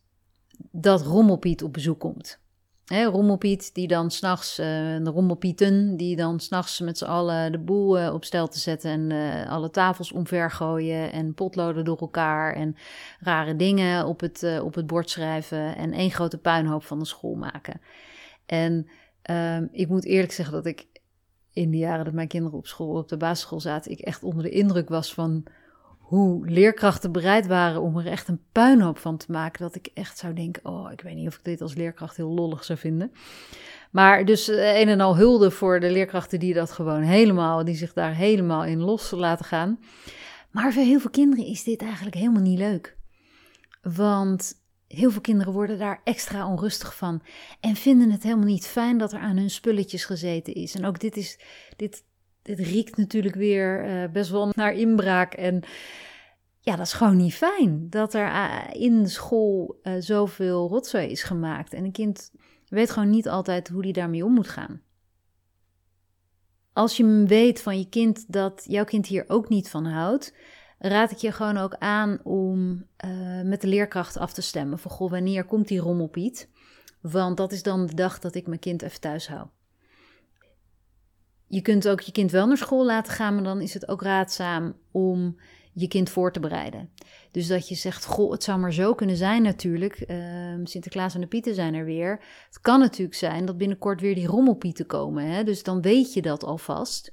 [0.70, 2.40] dat Rommelpiet op bezoek komt.
[2.86, 4.66] Rommelpiet die dan s'nachts, uh,
[5.04, 8.90] de rommelpieten, die dan s'nachts met z'n allen de boel uh, op stel te zetten
[8.90, 12.76] en uh, alle tafels omver gooien en potloden door elkaar en
[13.20, 17.34] rare dingen op het, op het bord schrijven en één grote puinhoop van de school
[17.34, 17.80] maken.
[18.46, 18.86] En
[19.22, 20.86] ehm, ik moet eerlijk zeggen dat ik
[21.52, 24.42] in de jaren dat mijn kinderen op school, op de basisschool zaten, ik echt onder
[24.42, 25.44] de indruk was van
[26.12, 29.62] hoe leerkrachten bereid waren om er echt een puinhoop van te maken.
[29.62, 32.28] Dat ik echt zou denken: oh, ik weet niet of ik dit als leerkracht heel
[32.28, 33.12] lollig zou vinden.
[33.90, 37.74] Maar dus eh, een en al hulde voor de leerkrachten die dat gewoon helemaal, die
[37.74, 39.78] zich daar helemaal in los laten gaan.
[40.50, 42.96] Maar voor heel veel kinderen is dit eigenlijk helemaal niet leuk.
[43.82, 44.54] Want
[44.86, 47.22] heel veel kinderen worden daar extra onrustig van
[47.60, 50.74] en vinden het helemaal niet fijn dat er aan hun spulletjes gezeten is.
[50.74, 51.38] En ook dit is,
[51.76, 52.04] dit,
[52.42, 55.62] dit riekt natuurlijk weer uh, best wel naar inbraak en
[56.64, 61.22] ja, dat is gewoon niet fijn dat er uh, in school uh, zoveel rotzooi is
[61.22, 61.72] gemaakt.
[61.72, 62.32] En een kind
[62.68, 64.82] weet gewoon niet altijd hoe die daarmee om moet gaan.
[66.72, 70.34] Als je weet van je kind dat jouw kind hier ook niet van houdt,
[70.78, 72.86] raad ik je gewoon ook aan om
[73.44, 74.78] met de leerkracht af te stemmen.
[74.78, 76.48] Van goh, wanneer komt die rommelpiet?
[77.00, 79.46] Want dat is dan de dag dat ik mijn kind even thuis hou.
[81.52, 84.02] Je kunt ook je kind wel naar school laten gaan, maar dan is het ook
[84.02, 85.36] raadzaam om
[85.72, 86.90] je kind voor te bereiden.
[87.30, 90.04] Dus dat je zegt, goh, het zou maar zo kunnen zijn natuurlijk.
[90.10, 90.16] Uh,
[90.64, 92.20] Sinterklaas en de Pieten zijn er weer.
[92.46, 95.24] Het kan natuurlijk zijn dat binnenkort weer die rommelpieten komen.
[95.24, 95.44] Hè?
[95.44, 97.12] Dus dan weet je dat alvast.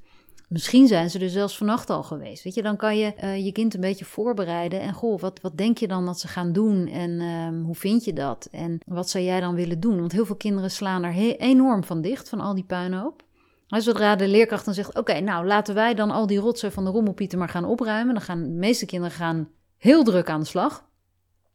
[0.49, 2.43] Misschien zijn ze er zelfs vannacht al geweest.
[2.43, 4.81] Weet je, dan kan je uh, je kind een beetje voorbereiden.
[4.81, 6.87] En goh, wat, wat denk je dan dat ze gaan doen?
[6.87, 8.47] En uh, hoe vind je dat?
[8.51, 9.99] En wat zou jij dan willen doen?
[9.99, 13.27] Want heel veel kinderen slaan er enorm van dicht, van al die puinhoop.
[13.77, 16.89] Zodra de leerkracht dan zegt: Oké, nou laten wij dan al die rotsen van de
[16.89, 18.13] rommelpieten maar gaan opruimen.
[18.13, 20.87] Dan gaan de meeste kinderen gaan heel druk aan de slag.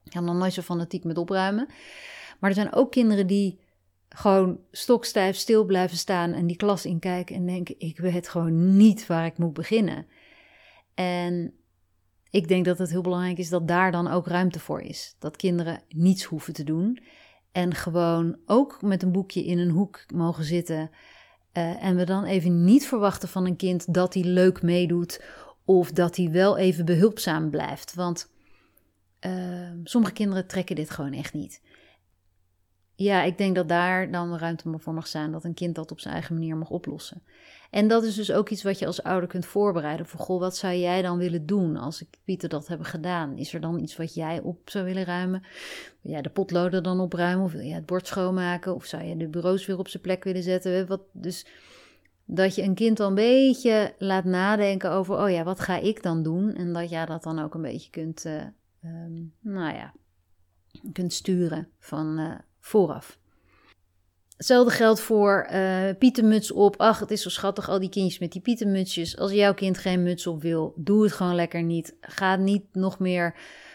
[0.05, 1.67] Gaan dan nooit zo fanatiek met opruimen.
[2.41, 3.61] Maar er zijn ook kinderen die
[4.09, 9.07] gewoon stokstijf stil blijven staan en die klas inkijken en denken: Ik weet gewoon niet
[9.07, 10.07] waar ik moet beginnen.
[10.95, 11.55] En
[12.31, 15.17] ik denk dat het heel belangrijk is dat daar dan ook ruimte voor is.
[15.19, 16.99] Dat kinderen niets hoeven te doen.
[17.53, 20.91] En gewoon ook met een boekje in een hoek mogen zitten.
[21.57, 25.23] Uh, en we dan even niet verwachten van een kind dat hij leuk meedoet
[25.65, 27.95] of dat hij wel even behulpzaam blijft.
[27.95, 28.29] Want
[29.27, 31.61] uh, sommige kinderen trekken dit gewoon echt niet.
[32.97, 36.01] Ja, ik denk dat daar dan ruimte voor mag zijn dat een kind dat op
[36.01, 37.23] zijn eigen manier mag oplossen.
[37.71, 40.07] En dat is dus ook iets wat je als ouder kunt voorbereiden.
[40.07, 43.37] Voor goh, wat zou jij dan willen doen als ik Pieter dat hebben gedaan?
[43.37, 45.43] Is er dan iets wat jij op zou willen ruimen?
[46.01, 47.45] Wil jij de potloden dan opruimen?
[47.45, 48.75] Of wil jij het bord schoonmaken?
[48.75, 50.87] Of zou je de bureaus weer op zijn plek willen zetten?
[50.87, 51.47] Wat, dus
[52.25, 56.03] dat je een kind dan een beetje laat nadenken over, oh ja, wat ga ik
[56.03, 56.55] dan doen?
[56.55, 58.43] En dat jij dat dan ook een beetje kunt, uh,
[58.85, 59.95] um, nou ja,
[60.93, 63.19] kunt sturen van uh, vooraf.
[64.37, 66.77] Hetzelfde geldt voor uh, pietenmuts op.
[66.77, 69.19] Ach, het is zo schattig, al die kindjes met die pietenmutsjes.
[69.19, 71.97] Als jouw kind geen muts op wil, doe het gewoon lekker niet.
[72.01, 73.35] Ga niet nog meer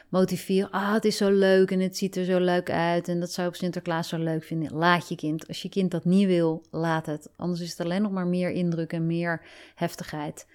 [0.10, 0.71] motiveren.
[0.71, 3.08] Ah, het is zo leuk en het ziet er zo leuk uit.
[3.08, 4.73] En dat zou op Sinterklaas zo leuk vinden.
[4.73, 5.47] Laat je kind.
[5.47, 7.30] Als je kind dat niet wil, laat het.
[7.36, 9.41] Anders is het alleen nog maar meer indruk en meer
[9.75, 10.47] heftigheid.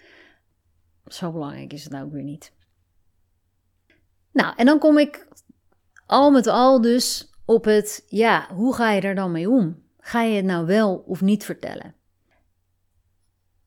[1.07, 2.53] Zo belangrijk is het nou ook weer niet.
[4.33, 5.29] Nou, en dan kom ik
[6.07, 9.83] al met al dus op het, ja, hoe ga je er dan mee om?
[9.98, 11.94] Ga je het nou wel of niet vertellen?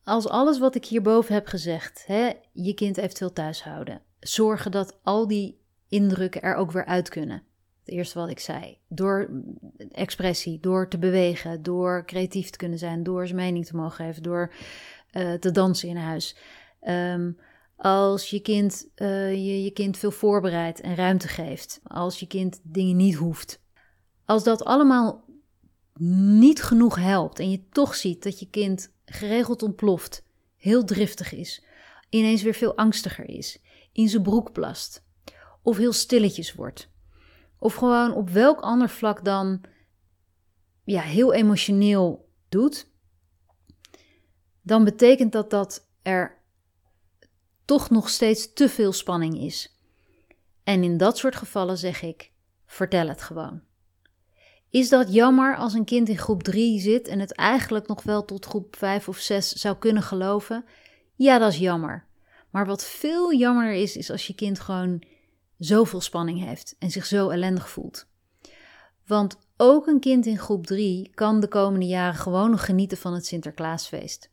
[0.03, 5.27] Als alles wat ik hierboven heb gezegd, hè, je kind eventueel thuishouden, zorgen dat al
[5.27, 7.43] die indrukken er ook weer uit kunnen.
[7.79, 8.77] Het eerste wat ik zei.
[8.87, 9.29] Door
[9.91, 14.23] expressie, door te bewegen, door creatief te kunnen zijn, door zijn mening te mogen geven,
[14.23, 14.53] door
[15.11, 16.37] uh, te dansen in huis.
[16.87, 17.37] Um,
[17.75, 21.79] als je kind, uh, je, je kind veel voorbereidt en ruimte geeft.
[21.83, 23.65] Als je kind dingen niet hoeft.
[24.27, 25.25] Als dat allemaal
[26.39, 30.23] niet genoeg helpt en je toch ziet dat je kind geregeld ontploft,
[30.55, 31.63] heel driftig is,
[32.09, 33.61] ineens weer veel angstiger is,
[33.91, 35.05] in zijn broek plast,
[35.61, 36.89] of heel stilletjes wordt,
[37.59, 39.61] of gewoon op welk ander vlak dan
[40.83, 42.89] ja, heel emotioneel doet,
[44.61, 46.37] dan betekent dat dat er
[47.65, 49.79] toch nog steeds te veel spanning is.
[50.63, 52.31] En in dat soort gevallen zeg ik:
[52.65, 53.65] vertel het gewoon.
[54.69, 58.25] Is dat jammer als een kind in groep 3 zit en het eigenlijk nog wel
[58.25, 60.65] tot groep 5 of 6 zou kunnen geloven?
[61.15, 62.06] Ja, dat is jammer.
[62.49, 65.03] Maar wat veel jammerder is, is als je kind gewoon
[65.58, 68.08] zoveel spanning heeft en zich zo ellendig voelt.
[69.06, 73.13] Want ook een kind in groep 3 kan de komende jaren gewoon nog genieten van
[73.13, 74.30] het Sinterklaasfeest.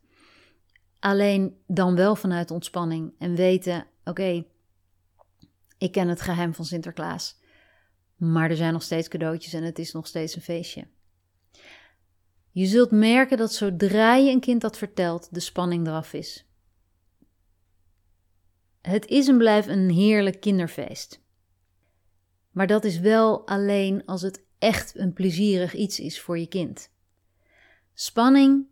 [0.99, 4.45] Alleen dan wel vanuit ontspanning en weten: oké,
[5.77, 7.37] ik ken het geheim van Sinterklaas.
[8.15, 10.87] Maar er zijn nog steeds cadeautjes en het is nog steeds een feestje.
[12.51, 16.45] Je zult merken dat zodra je een kind dat vertelt, de spanning eraf is.
[18.81, 21.23] Het is en blijft een heerlijk kinderfeest.
[22.51, 26.89] Maar dat is wel alleen als het echt een plezierig iets is voor je kind.
[27.93, 28.65] Spanning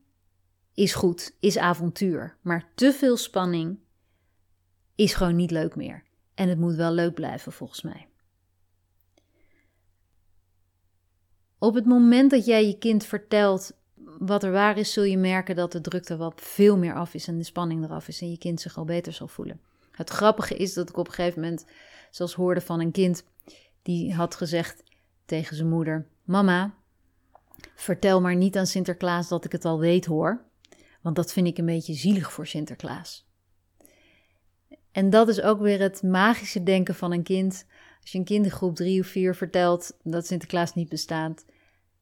[0.73, 3.79] is goed, is avontuur, maar te veel spanning
[4.95, 6.03] is gewoon niet leuk meer.
[6.33, 8.07] En het moet wel leuk blijven, volgens mij.
[11.63, 13.71] Op het moment dat jij je kind vertelt
[14.19, 17.27] wat er waar is, zul je merken dat de drukte wat veel meer af is
[17.27, 19.61] en de spanning eraf is en je kind zich al beter zal voelen.
[19.91, 21.65] Het grappige is dat ik op een gegeven moment
[22.11, 23.25] zelfs hoorde van een kind
[23.81, 24.83] die had gezegd
[25.25, 26.73] tegen zijn moeder: Mama,
[27.75, 30.41] vertel maar niet aan Sinterklaas dat ik het al weet hoor,
[31.01, 33.27] want dat vind ik een beetje zielig voor Sinterklaas.
[34.91, 37.65] En dat is ook weer het magische denken van een kind.
[38.01, 41.45] Als je een kind in groep drie of vier vertelt dat Sinterklaas niet bestaat,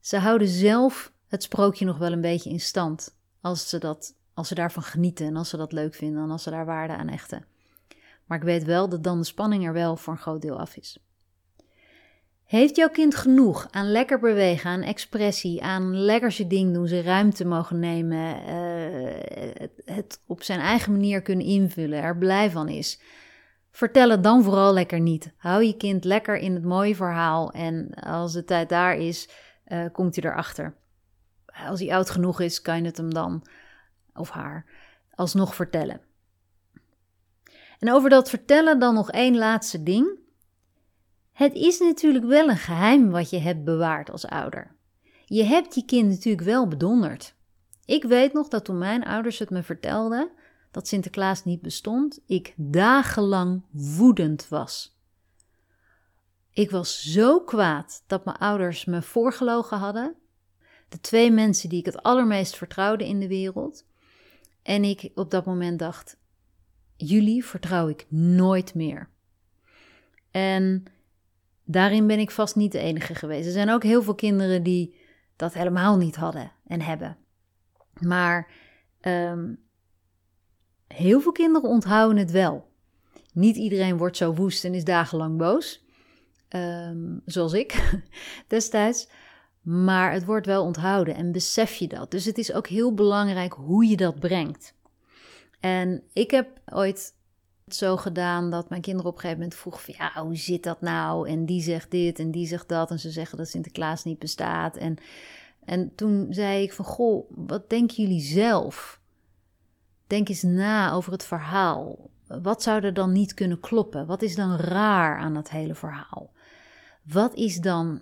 [0.01, 3.15] ze houden zelf het sprookje nog wel een beetje in stand.
[3.41, 6.43] Als ze, dat, als ze daarvan genieten en als ze dat leuk vinden en als
[6.43, 7.45] ze daar waarde aan hechten.
[8.25, 10.75] Maar ik weet wel dat dan de spanning er wel voor een groot deel af
[10.75, 10.97] is.
[12.43, 17.03] Heeft jouw kind genoeg aan lekker bewegen, aan expressie, aan lekker zijn ding doen, zijn
[17.03, 19.13] ruimte mogen nemen, uh,
[19.53, 22.99] het, het, op zijn eigen manier kunnen invullen, er blij van is?
[23.71, 25.33] Vertel het dan vooral lekker niet.
[25.37, 29.29] Hou je kind lekker in het mooie verhaal en als de tijd daar is,
[29.71, 30.75] uh, komt hij erachter.
[31.67, 33.45] Als hij oud genoeg is, kan je het hem dan,
[34.13, 34.65] of haar,
[35.15, 36.01] alsnog vertellen.
[37.79, 40.19] En over dat vertellen dan nog één laatste ding.
[41.31, 44.75] Het is natuurlijk wel een geheim wat je hebt bewaard als ouder.
[45.25, 47.35] Je hebt je kind natuurlijk wel bedonderd.
[47.85, 50.31] Ik weet nog dat toen mijn ouders het me vertelden
[50.71, 54.99] dat Sinterklaas niet bestond, ik dagenlang woedend was.
[56.53, 60.15] Ik was zo kwaad dat mijn ouders me voorgelogen hadden.
[60.89, 63.85] De twee mensen die ik het allermeest vertrouwde in de wereld.
[64.63, 66.17] En ik op dat moment dacht:
[66.95, 69.09] jullie vertrouw ik nooit meer.
[70.31, 70.83] En
[71.63, 73.45] daarin ben ik vast niet de enige geweest.
[73.45, 74.95] Er zijn ook heel veel kinderen die
[75.35, 77.17] dat helemaal niet hadden en hebben.
[77.99, 78.51] Maar
[79.01, 79.59] um,
[80.87, 82.69] heel veel kinderen onthouden het wel.
[83.33, 85.80] Niet iedereen wordt zo woest en is dagenlang boos.
[86.55, 88.01] Um, zoals ik
[88.47, 89.07] destijds.
[89.61, 92.11] Maar het wordt wel onthouden en besef je dat.
[92.11, 94.73] Dus het is ook heel belangrijk hoe je dat brengt.
[95.59, 97.13] En ik heb ooit
[97.67, 100.81] zo gedaan dat mijn kinderen op een gegeven moment vroegen van ja, hoe zit dat
[100.81, 101.29] nou?
[101.29, 104.77] En die zegt dit en die zegt dat en ze zeggen dat Sinterklaas niet bestaat.
[104.77, 104.95] En,
[105.65, 108.99] en toen zei ik van goh, wat denken jullie zelf?
[110.07, 112.09] Denk eens na over het verhaal.
[112.41, 114.05] Wat zou er dan niet kunnen kloppen?
[114.05, 116.31] Wat is dan raar aan dat hele verhaal?
[117.03, 118.01] Wat is dan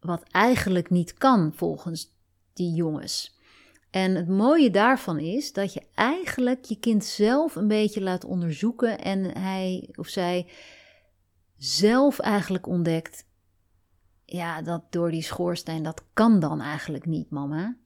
[0.00, 2.12] wat eigenlijk niet kan volgens
[2.52, 3.36] die jongens?
[3.90, 8.98] En het mooie daarvan is dat je eigenlijk je kind zelf een beetje laat onderzoeken
[8.98, 10.50] en hij of zij
[11.56, 13.26] zelf eigenlijk ontdekt,
[14.24, 17.76] ja, dat door die schoorsteen, dat kan dan eigenlijk niet, mama.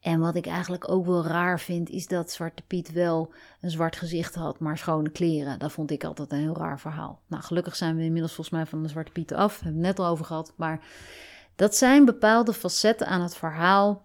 [0.00, 3.96] En wat ik eigenlijk ook wel raar vind, is dat Zwarte Piet wel een zwart
[3.96, 5.58] gezicht had, maar schone kleren.
[5.58, 7.20] Dat vond ik altijd een heel raar verhaal.
[7.26, 9.60] Nou, gelukkig zijn we inmiddels volgens mij van de Zwarte Piet af.
[9.60, 10.52] Hebben we het net al over gehad.
[10.56, 10.80] Maar
[11.56, 14.02] dat zijn bepaalde facetten aan het verhaal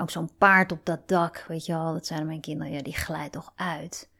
[0.00, 2.94] ook zo'n paard op dat dak, weet je wel, dat zijn mijn kinderen, ja, die
[2.94, 4.10] glijdt toch uit.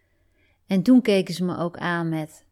[0.66, 2.44] En toen keken ze me ook aan met,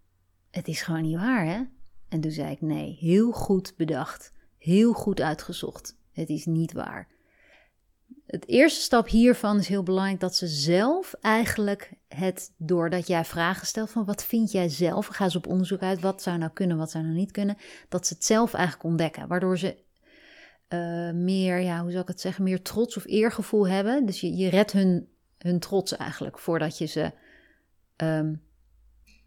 [0.50, 1.62] het is gewoon niet waar, hè?
[2.08, 7.08] En toen zei ik, nee, heel goed bedacht, heel goed uitgezocht, het is niet waar.
[8.26, 13.66] Het eerste stap hiervan is heel belangrijk dat ze zelf eigenlijk het, doordat jij vragen
[13.66, 16.76] stelt van wat vind jij zelf, ga ze op onderzoek uit, wat zou nou kunnen,
[16.76, 17.56] wat zou nou niet kunnen,
[17.88, 19.84] dat ze het zelf eigenlijk ontdekken, waardoor ze
[20.68, 24.06] uh, meer, ja, hoe zou ik het zeggen, meer trots of eergevoel hebben.
[24.06, 27.12] Dus je, je redt hun, hun trots eigenlijk voordat je ze
[27.96, 28.42] um,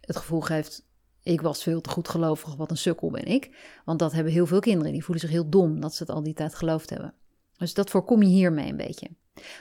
[0.01, 0.87] het gevoel geeft.
[1.23, 3.57] Ik was veel te goed gelovig, wat een sukkel ben ik.
[3.85, 4.91] Want dat hebben heel veel kinderen.
[4.91, 7.13] Die voelen zich heel dom dat ze het al die tijd geloofd hebben.
[7.59, 9.09] Dus dat voorkom je hiermee een beetje.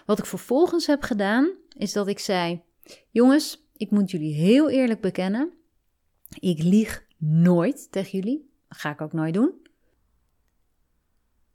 [0.07, 2.63] Wat ik vervolgens heb gedaan, is dat ik zei:
[3.11, 5.53] Jongens, ik moet jullie heel eerlijk bekennen.
[6.39, 8.51] Ik lieg nooit tegen jullie.
[8.69, 9.53] Dat ga ik ook nooit doen.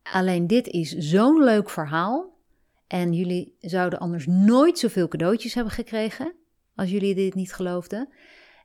[0.03, 2.38] Alleen dit is zo'n leuk verhaal.
[2.88, 6.34] En jullie zouden anders nooit zoveel cadeautjes hebben gekregen.
[6.75, 8.10] Als jullie dit niet geloofden.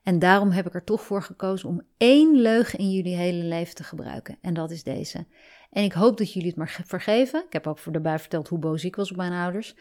[0.08, 3.74] En daarom heb ik er toch voor gekozen om één leugen in jullie hele leven
[3.74, 4.38] te gebruiken.
[4.40, 5.26] En dat is deze.
[5.70, 7.44] En ik hoop dat jullie het maar vergeven.
[7.46, 9.76] Ik heb ook voor erbij verteld hoe boos ik was op mijn ouders.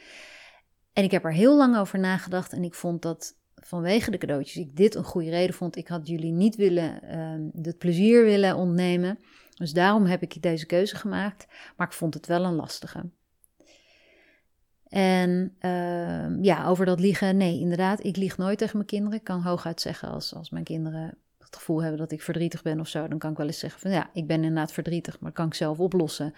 [0.93, 2.53] En ik heb er heel lang over nagedacht.
[2.53, 5.75] En ik vond dat vanwege de cadeautjes ik dit een goede reden vond.
[5.75, 9.19] Ik had jullie niet willen, uh, het plezier willen ontnemen.
[9.53, 11.47] Dus daarom heb ik deze keuze gemaakt,
[11.77, 13.09] maar ik vond het wel een lastige.
[14.89, 19.17] En uh, ja, over dat liegen, nee, inderdaad, ik lieg nooit tegen mijn kinderen.
[19.17, 22.79] Ik kan hooguit zeggen als, als mijn kinderen het gevoel hebben dat ik verdrietig ben
[22.79, 25.31] of zo, dan kan ik wel eens zeggen van ja, ik ben inderdaad verdrietig, maar
[25.31, 26.33] kan ik zelf oplossen.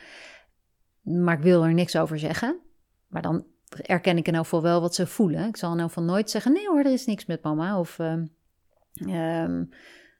[1.02, 2.60] Maar ik wil er niks over zeggen.
[3.08, 3.46] Maar dan
[3.82, 5.48] erken ik in elk geval wel wat ze voelen.
[5.48, 7.80] Ik zal in elk geval nooit zeggen, nee hoor, er is niks met mama.
[7.80, 8.14] Of uh,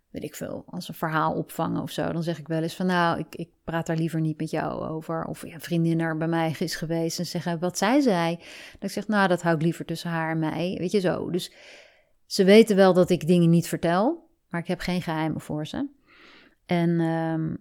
[0.10, 2.12] weet ik veel, als een verhaal opvangen of zo.
[2.12, 4.88] Dan zeg ik wel eens van nou, ik, ik praat daar liever niet met jou
[4.88, 5.26] over.
[5.26, 8.36] Of ja, vriendin er bij mij is geweest en zeggen wat zij zei.
[8.72, 10.76] Dat ik zeg nou, dat hou ik liever tussen haar en mij.
[10.80, 11.30] Weet je zo.
[11.30, 11.54] Dus
[12.26, 15.88] ze weten wel dat ik dingen niet vertel, maar ik heb geen geheimen voor ze.
[16.66, 17.56] En ehm,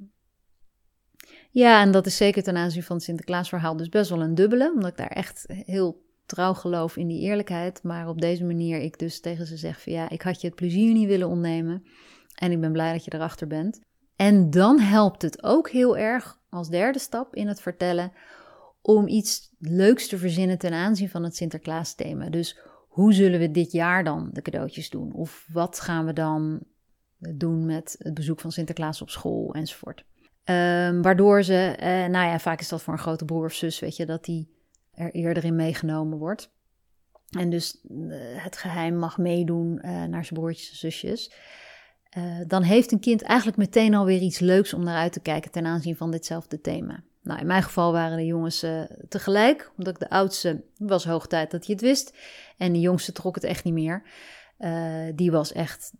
[1.51, 4.72] ja, en dat is zeker ten aanzien van het Sinterklaasverhaal dus best wel een dubbele,
[4.74, 7.82] omdat ik daar echt heel trouw geloof in die eerlijkheid.
[7.82, 10.57] Maar op deze manier ik dus tegen ze zeg van ja, ik had je het
[10.57, 11.84] plezier niet willen ontnemen.
[12.39, 13.80] En ik ben blij dat je erachter bent.
[14.16, 18.12] En dan helpt het ook heel erg als derde stap in het vertellen
[18.80, 22.28] om iets leuks te verzinnen ten aanzien van het Sinterklaas thema.
[22.30, 22.59] Dus
[22.89, 25.12] hoe zullen we dit jaar dan de cadeautjes doen?
[25.12, 26.61] Of wat gaan we dan
[27.18, 30.05] doen met het bezoek van Sinterklaas op school enzovoort.
[30.45, 33.78] Um, waardoor ze, eh, nou ja, vaak is dat voor een grote broer of zus,
[33.78, 34.57] weet je, dat die
[34.93, 36.51] er eerder in meegenomen wordt.
[37.30, 41.32] En dus eh, het geheim mag meedoen uh, naar zijn broertjes en zusjes.
[42.16, 45.50] Uh, dan heeft een kind eigenlijk meteen alweer iets leuks om naar uit te kijken
[45.50, 47.02] ten aanzien van ditzelfde thema.
[47.22, 48.66] Nou, in mijn geval waren de jongens
[49.09, 52.16] tegelijk, omdat ik de oudste was hoog tijd dat hij het wist.
[52.56, 54.02] En de jongste trok het echt niet meer.
[54.59, 55.92] Uh, die was echt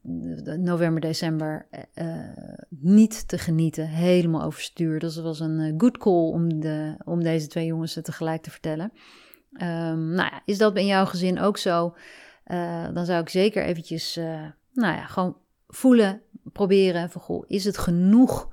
[0.59, 1.69] november, december
[2.69, 3.89] niet te genieten.
[3.89, 4.99] Helemaal overstuur.
[4.99, 8.93] Dus het was een good call om, de, om deze twee jongens tegelijk te vertellen.
[9.53, 11.95] Um, nou ja, is dat in jouw gezin ook zo?
[12.93, 14.17] Dan zou ik zeker eventjes,
[14.73, 15.37] nou ja, gewoon
[15.69, 17.11] voelen, proberen.
[17.11, 18.49] Van, goh, is het genoeg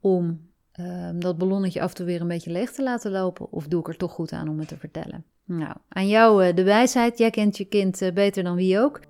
[0.00, 3.52] om ehm, dat ballonnetje af en toe weer een beetje leeg te laten lopen?
[3.52, 5.24] Of doe ik er toch goed aan om het te vertellen?
[5.44, 7.18] Nou, aan jou de wijsheid.
[7.18, 9.00] Jij kent je kind beter dan wie ook.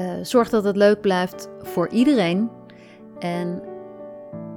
[0.00, 2.50] Uh, zorg dat het leuk blijft voor iedereen.
[3.18, 3.62] En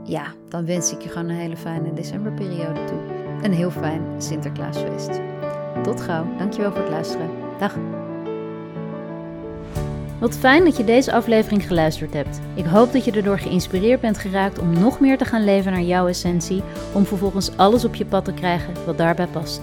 [0.04, 3.00] ja, dan wens ik je gewoon een hele fijne decemberperiode toe.
[3.42, 5.22] Een heel fijn Sinterklaasfeest.
[5.84, 6.38] Tot gauw.
[6.38, 7.30] Dankjewel voor het luisteren.
[7.60, 7.78] Dag.
[10.20, 12.40] Wat fijn dat je deze aflevering geluisterd hebt.
[12.54, 15.82] Ik hoop dat je erdoor geïnspireerd bent geraakt om nog meer te gaan leven naar
[15.82, 16.64] jouw essentie,
[16.94, 19.62] om vervolgens alles op je pad te krijgen wat daarbij past.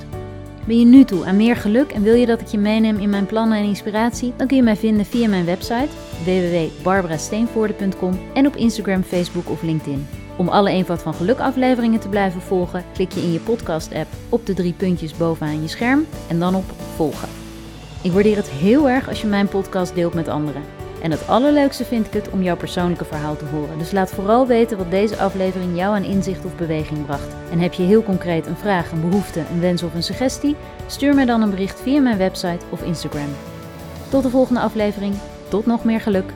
[0.66, 3.10] Ben je nu toe aan meer geluk en wil je dat ik je meeneem in
[3.10, 4.32] mijn plannen en inspiratie?
[4.36, 5.88] Dan kun je mij vinden via mijn website
[6.24, 10.06] www.barbarasteenvoorde.com en op Instagram, Facebook of LinkedIn.
[10.36, 14.46] Om alle Eenvoud van Geluk afleveringen te blijven volgen, klik je in je podcast-app op
[14.46, 17.45] de drie puntjes bovenaan je scherm en dan op volgen.
[18.06, 20.62] Ik waardeer het heel erg als je mijn podcast deelt met anderen.
[21.02, 23.78] En het allerleukste vind ik het om jouw persoonlijke verhaal te horen.
[23.78, 27.34] Dus laat vooral weten wat deze aflevering jou aan inzicht of beweging bracht.
[27.50, 30.56] En heb je heel concreet een vraag, een behoefte, een wens of een suggestie?
[30.86, 33.28] Stuur mij dan een bericht via mijn website of Instagram.
[34.08, 35.14] Tot de volgende aflevering.
[35.48, 36.32] Tot nog meer geluk.